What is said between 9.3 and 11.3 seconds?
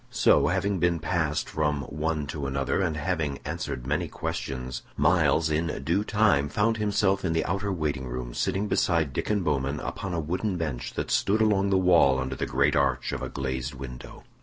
Bowman upon a wooden bench that